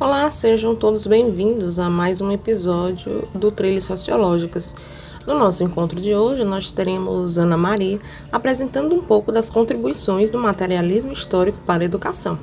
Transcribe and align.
Olá, 0.00 0.30
sejam 0.30 0.74
todos 0.74 1.06
bem-vindos 1.06 1.78
a 1.78 1.90
mais 1.90 2.22
um 2.22 2.32
episódio 2.32 3.28
do 3.34 3.52
Trilhas 3.52 3.84
Sociológicas. 3.84 4.74
No 5.26 5.38
nosso 5.38 5.62
encontro 5.62 6.00
de 6.00 6.14
hoje, 6.14 6.42
nós 6.42 6.70
teremos 6.70 7.36
Ana 7.36 7.58
Maria 7.58 8.00
apresentando 8.32 8.94
um 8.94 9.02
pouco 9.02 9.30
das 9.30 9.50
contribuições 9.50 10.30
do 10.30 10.38
materialismo 10.38 11.12
histórico 11.12 11.58
para 11.66 11.82
a 11.82 11.84
educação. 11.84 12.38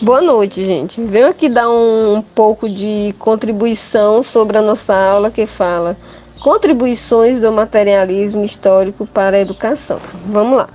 Boa 0.00 0.22
noite, 0.22 0.64
gente. 0.64 1.02
Venho 1.02 1.26
aqui 1.26 1.48
dar 1.48 1.68
um, 1.68 2.18
um 2.18 2.22
pouco 2.22 2.68
de 2.68 3.12
contribuição 3.18 4.22
sobre 4.22 4.56
a 4.56 4.62
nossa 4.62 4.94
aula 4.94 5.28
que 5.28 5.44
fala 5.44 5.96
Contribuições 6.40 7.40
do 7.40 7.50
materialismo 7.50 8.44
histórico 8.44 9.06
para 9.06 9.38
a 9.38 9.40
educação. 9.40 9.98
Vamos 10.26 10.56
lá. 10.56 10.68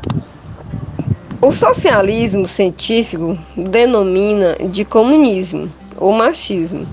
O 1.42 1.54
socialismo 1.54 2.46
científico 2.46 3.38
denomina 3.56 4.58
de 4.70 4.84
comunismo 4.84 5.72
ou 5.96 6.12
machismo. 6.12 6.86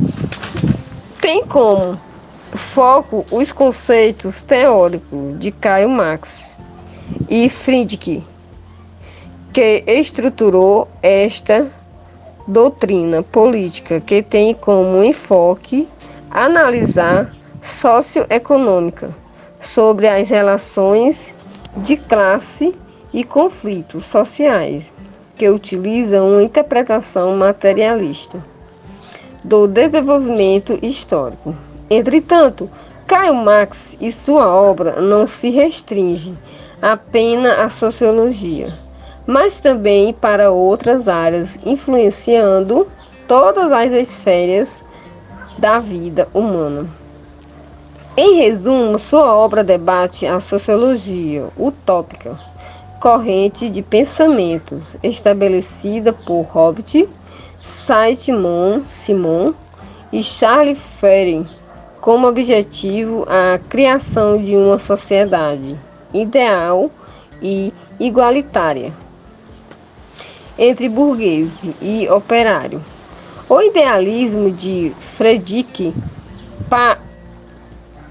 Tem 1.20 1.44
como 1.44 2.00
foco 2.52 3.26
os 3.32 3.50
conceitos 3.50 4.44
teóricos 4.44 5.36
de 5.40 5.50
Caio 5.50 5.90
Marx 5.90 6.54
e 7.28 7.48
Friedrich, 7.48 8.22
que 9.52 9.82
estruturou 9.84 10.86
esta 11.02 11.68
doutrina 12.46 13.24
política 13.24 14.00
que 14.00 14.22
tem 14.22 14.54
como 14.54 15.02
enfoque 15.02 15.88
analisar 16.30 17.34
socioeconômica 17.60 19.12
sobre 19.58 20.06
as 20.06 20.28
relações 20.28 21.34
de 21.78 21.96
classe 21.96 22.72
e 23.16 23.24
conflitos 23.24 24.04
sociais, 24.04 24.92
que 25.36 25.48
utilizam 25.48 26.32
uma 26.32 26.42
interpretação 26.42 27.34
materialista 27.34 28.44
do 29.42 29.66
desenvolvimento 29.66 30.78
histórico. 30.82 31.56
Entretanto, 31.88 32.68
Caio 33.06 33.34
Marx 33.34 33.96
e 34.02 34.12
sua 34.12 34.46
obra 34.46 35.00
não 35.00 35.26
se 35.26 35.48
restringe 35.48 36.34
apenas 36.82 37.58
à 37.58 37.70
sociologia, 37.70 38.78
mas 39.26 39.60
também 39.60 40.12
para 40.12 40.50
outras 40.50 41.08
áreas, 41.08 41.58
influenciando 41.64 42.86
todas 43.26 43.72
as 43.72 43.92
esferas 43.92 44.82
da 45.56 45.78
vida 45.80 46.28
humana. 46.34 46.86
Em 48.14 48.34
resumo, 48.34 48.98
sua 48.98 49.34
obra 49.34 49.64
debate 49.64 50.26
a 50.26 50.38
sociologia 50.38 51.46
utópica 51.58 52.38
corrente 53.06 53.70
de 53.70 53.82
pensamentos 53.82 54.82
estabelecida 55.00 56.12
por 56.12 56.42
Hobbes, 56.42 57.06
Saint-Simon 57.62 58.82
Simon 58.92 59.54
e 60.12 60.20
Charles 60.24 60.76
Ferry 60.98 61.46
como 62.00 62.26
objetivo 62.26 63.24
a 63.28 63.60
criação 63.68 64.36
de 64.36 64.56
uma 64.56 64.76
sociedade 64.80 65.78
ideal 66.12 66.90
e 67.40 67.72
igualitária 68.00 68.92
entre 70.58 70.88
burguês 70.88 71.64
e 71.80 72.08
operário. 72.08 72.84
O 73.48 73.62
idealismo 73.62 74.50
de 74.50 74.92
Friedrich 75.16 75.94
pa 76.68 76.98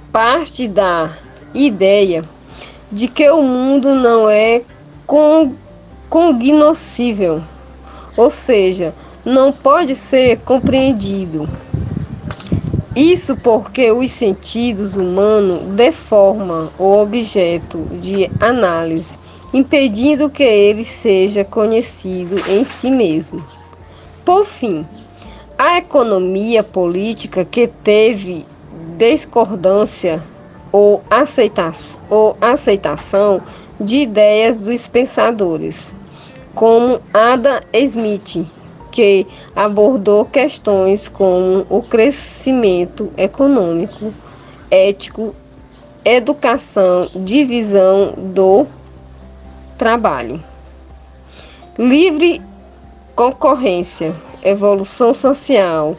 parte 0.09 0.69
da 0.69 1.17
ideia 1.53 2.23
de 2.89 3.09
que 3.09 3.29
o 3.29 3.41
mundo 3.41 3.93
não 3.93 4.29
é 4.29 4.61
cognoscível, 6.09 7.41
ou 8.17 8.29
seja, 8.29 8.93
não 9.23 9.51
pode 9.51 9.95
ser 9.95 10.39
compreendido. 10.41 11.49
Isso 12.95 13.35
porque 13.35 13.91
os 13.91 14.11
sentidos 14.11 14.95
humanos 14.95 15.73
deformam 15.75 16.69
o 16.79 16.97
objeto 17.01 17.79
de 17.99 18.31
análise, 18.39 19.17
impedindo 19.53 20.29
que 20.29 20.43
ele 20.43 20.85
seja 20.85 21.43
conhecido 21.43 22.35
em 22.49 22.63
si 22.63 22.89
mesmo. 22.89 23.43
Por 24.23 24.45
fim, 24.45 24.85
a 25.57 25.77
economia 25.77 26.63
política 26.63 27.43
que 27.43 27.67
teve 27.67 28.45
discordância 28.97 30.23
ou, 30.71 31.03
ou 32.09 32.37
aceitação 32.39 33.41
de 33.79 33.99
ideias 33.99 34.57
dos 34.57 34.87
pensadores, 34.87 35.93
como 36.53 37.01
Adam 37.13 37.59
Smith, 37.73 38.45
que 38.91 39.27
abordou 39.55 40.25
questões 40.25 41.09
como 41.09 41.65
o 41.69 41.81
crescimento 41.81 43.11
econômico, 43.17 44.13
ético, 44.71 45.35
educação, 46.05 47.09
divisão 47.13 48.13
do 48.33 48.65
trabalho, 49.77 50.41
livre 51.77 52.41
concorrência, 53.15 54.15
evolução 54.43 55.13
social, 55.13 55.95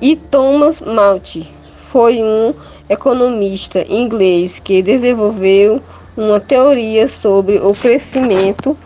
e 0.00 0.16
Thomas 0.16 0.80
Malthus 0.80 1.46
foi 1.90 2.22
um 2.22 2.54
economista 2.88 3.84
inglês 3.88 4.58
que 4.58 4.82
desenvolveu 4.82 5.82
uma 6.18 6.40
teoria 6.40 7.06
sobre 7.06 7.58
o 7.58 7.72
crescimento 7.72 8.76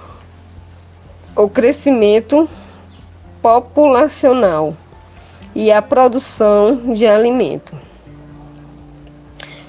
o 1.35 1.49
crescimento 1.49 2.47
populacional 3.41 4.77
e 5.55 5.73
a 5.73 5.81
produção 5.81 6.93
de 6.93 7.07
alimento. 7.07 7.75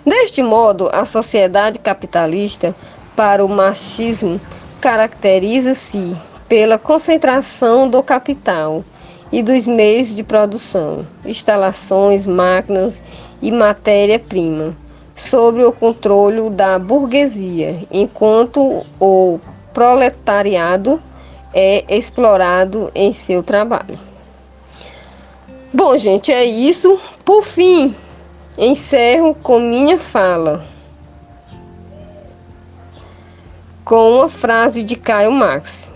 Deste 0.06 0.44
modo, 0.44 0.90
a 0.92 1.06
sociedade 1.06 1.80
capitalista 1.80 2.76
para 3.16 3.46
o 3.46 3.48
machismo 3.48 4.42
caracteriza-se 4.82 6.18
pela 6.50 6.78
concentração 6.78 7.90
do 7.90 8.04
capital 8.04 8.84
e 9.32 9.42
dos 9.42 9.66
meios 9.66 10.14
de 10.14 10.22
produção, 10.22 11.08
instalações, 11.24 12.28
máquinas 12.28 13.02
e 13.42 13.54
matéria-prima 13.54 14.83
sobre 15.16 15.64
o 15.64 15.72
controle 15.72 16.50
da 16.50 16.80
burguesia, 16.80 17.80
enquanto 17.92 18.86
o 19.00 19.40
proletariado 19.74 21.02
é 21.54 21.86
explorado 21.96 22.92
em 22.96 23.12
seu 23.12 23.44
trabalho. 23.44 24.00
Bom, 25.74 25.96
gente, 25.98 26.32
é 26.32 26.44
isso. 26.44 27.00
Por 27.26 27.44
fim, 27.44 27.96
encerro 28.58 29.36
com 29.36 29.60
minha 29.60 30.00
fala 30.00 30.74
com 33.84 34.16
uma 34.16 34.30
frase 34.30 34.84
de 34.84 34.96
Caio 34.96 35.32
Marx. 35.32 35.94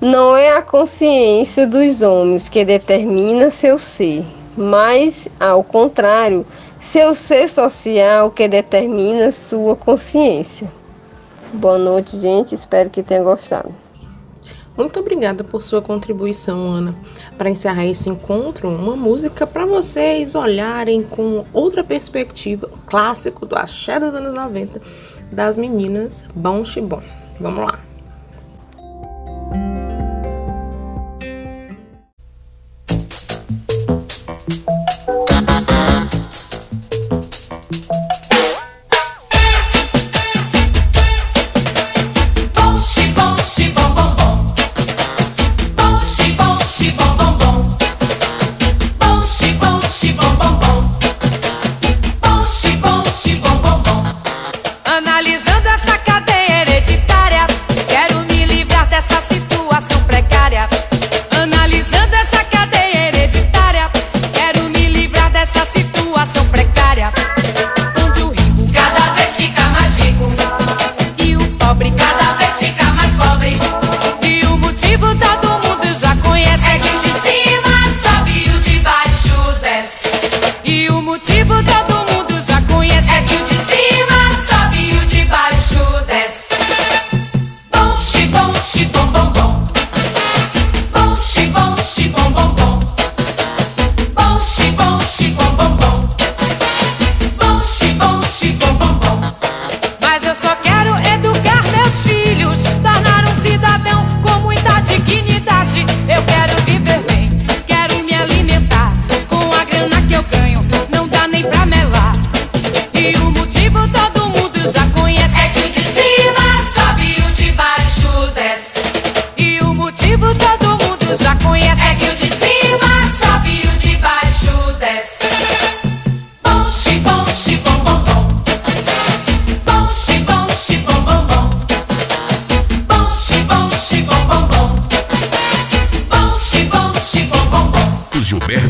Não 0.00 0.36
é 0.36 0.50
a 0.50 0.62
consciência 0.62 1.66
dos 1.66 2.02
homens 2.02 2.48
que 2.48 2.64
determina 2.64 3.50
seu 3.50 3.78
ser, 3.78 4.24
mas, 4.56 5.28
ao 5.38 5.62
contrário, 5.62 6.46
seu 6.78 7.14
ser 7.14 7.48
social 7.48 8.30
que 8.30 8.46
determina 8.46 9.32
sua 9.32 9.74
consciência. 9.74 10.70
Boa 11.52 11.78
noite, 11.78 12.16
gente. 12.18 12.54
Espero 12.54 12.88
que 12.90 13.02
tenha 13.02 13.22
gostado. 13.22 13.74
Muito 14.76 15.00
obrigada 15.00 15.42
por 15.42 15.60
sua 15.60 15.82
contribuição, 15.82 16.70
Ana. 16.70 16.94
Para 17.36 17.50
encerrar 17.50 17.84
esse 17.84 18.08
encontro, 18.08 18.68
uma 18.68 18.94
música 18.94 19.44
para 19.44 19.66
vocês 19.66 20.36
olharem 20.36 21.02
com 21.02 21.44
outra 21.52 21.82
perspectiva, 21.82 22.70
clássico 22.86 23.44
do 23.44 23.56
axé 23.56 23.98
dos 23.98 24.14
anos 24.14 24.32
90, 24.32 24.80
das 25.32 25.56
meninas 25.56 26.24
Bom 26.32 26.64
Chibom. 26.64 27.02
Vamos 27.40 27.64
lá. 27.64 27.87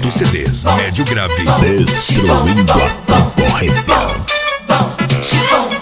de 0.09 0.15
CDs, 0.15 0.65
médio 0.77 1.05
grave, 1.05 1.35
destruindo 1.85 2.73
a 2.73 3.23
concorrência. 3.37 3.95
Chifão. 5.23 5.78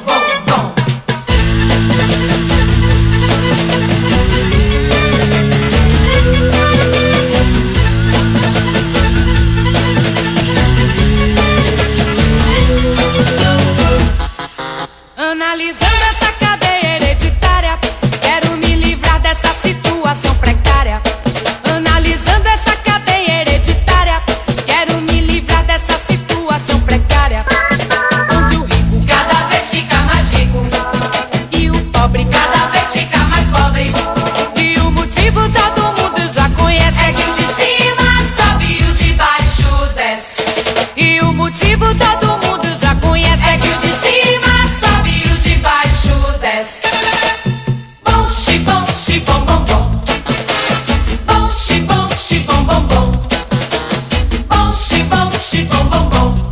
xibom, 55.07 55.31
xibom, 55.31 55.85
bom, 55.85 56.09
bom. 56.11 56.43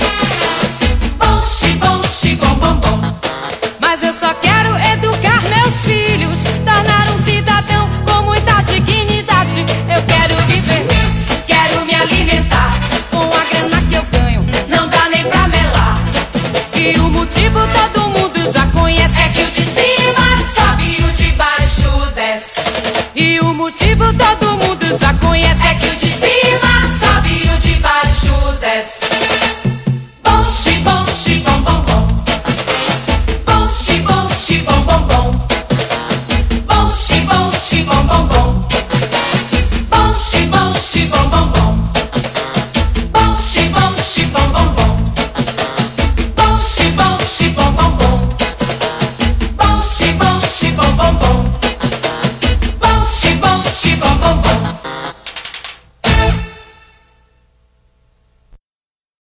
Bom, 1.19 1.43
xibom, 1.43 2.03
xibom, 2.05 2.55
bom, 2.55 2.75
bom. 2.77 3.01
Mas 3.81 4.03
eu 4.03 4.12
só 4.12 4.33
quero 4.35 4.77
educar 4.93 5.43
meus 5.43 5.85
filhos, 5.85 6.45
tornar 6.65 7.09
um 7.11 7.25
cidadão 7.25 7.89
com 8.06 8.23
muita 8.23 8.62
dignidade. 8.62 9.65
Eu 9.89 10.03
quero 10.06 10.37
viver 10.47 10.85
bem, 10.85 11.45
quero 11.47 11.85
me 11.85 11.95
alimentar. 11.95 12.79
Com 13.11 13.25
a 13.25 13.45
grana 13.45 13.83
que 13.89 13.95
eu 13.97 14.05
ganho, 14.12 14.43
não 14.69 14.89
dá 14.89 15.09
nem 15.09 15.25
pra 15.25 15.49
melar. 15.49 16.01
E 16.75 16.99
o 17.01 17.11
motivo 17.11 17.61
todo 17.69 18.11
mundo 18.11 18.53
já 18.53 18.67
conhece 18.69 19.21
é 19.21 19.29
que 19.31 19.43
o 19.43 19.51
de 19.51 19.62
cima 19.62 20.37
sobe 20.55 20.97
e 20.99 21.05
o 21.05 21.12
de 21.12 21.33
baixo 21.33 22.12
desce. 22.15 22.61
E 23.17 23.41
o 23.41 23.53
motivo 23.53 24.12
todo 24.15 24.56
mundo 24.59 24.97
já 24.97 25.12
conhece 25.15 25.67
é 25.67 25.75
que 25.75 25.83
Yes. 29.02 29.33